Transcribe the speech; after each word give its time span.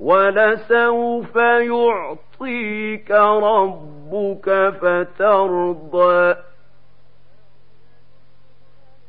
ولسوف 0.00 1.36
يعطيك 1.36 3.10
ربك 3.10 4.74
فترضى. 4.80 6.34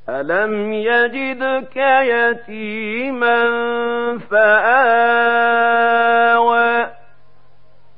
ألم 0.09 0.73
يجدك 0.73 1.77
يتيما 1.77 3.39
فآوى 4.31 5.79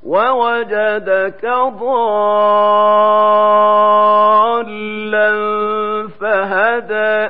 ووجدك 0.03 1.45
ضالا 1.45 2.12
فهدى. 6.20 7.30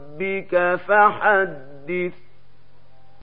ربك 0.21 0.75
فحدث. 0.87 2.30